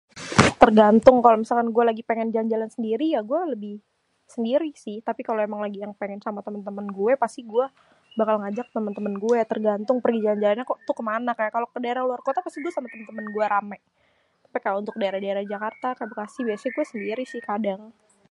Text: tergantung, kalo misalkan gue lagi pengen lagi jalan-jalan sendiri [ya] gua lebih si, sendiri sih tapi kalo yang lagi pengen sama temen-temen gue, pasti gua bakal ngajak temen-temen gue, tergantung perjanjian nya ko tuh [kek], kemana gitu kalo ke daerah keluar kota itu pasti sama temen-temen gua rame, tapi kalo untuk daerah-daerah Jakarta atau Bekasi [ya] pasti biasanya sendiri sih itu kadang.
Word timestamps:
tergantung, 0.63 1.17
kalo 1.23 1.35
misalkan 1.43 1.69
gue 1.75 1.83
lagi 1.89 2.01
pengen 2.09 2.27
lagi 2.29 2.35
jalan-jalan 2.39 2.69
sendiri 2.75 3.07
[ya] 3.17 3.21
gua 3.29 3.41
lebih 3.53 3.75
si, 3.81 3.89
sendiri 4.35 4.69
sih 4.83 4.97
tapi 5.07 5.21
kalo 5.27 5.37
yang 5.43 5.63
lagi 5.65 5.79
pengen 6.01 6.21
sama 6.25 6.39
temen-temen 6.47 6.87
gue, 6.99 7.11
pasti 7.23 7.41
gua 7.53 7.65
bakal 8.19 8.35
ngajak 8.41 8.67
temen-temen 8.75 9.15
gue, 9.25 9.39
tergantung 9.51 9.97
perjanjian 10.03 10.55
nya 10.57 10.63
ko 10.69 10.73
tuh 10.87 10.93
[kek], 10.95 10.97
kemana 10.99 11.31
gitu 11.37 11.51
kalo 11.55 11.65
ke 11.73 11.79
daerah 11.85 12.01
keluar 12.05 12.21
kota 12.27 12.39
itu 12.41 12.45
pasti 12.47 12.69
sama 12.77 12.87
temen-temen 12.93 13.25
gua 13.35 13.45
rame, 13.53 13.77
tapi 14.45 14.57
kalo 14.65 14.75
untuk 14.83 14.95
daerah-daerah 15.01 15.43
Jakarta 15.53 15.87
atau 15.95 16.05
Bekasi 16.11 16.37
[ya] 16.39 16.39
pasti 16.41 16.41
biasanya 16.49 16.85
sendiri 16.91 17.23
sih 17.29 17.37
itu 17.41 17.45
kadang. 17.51 17.81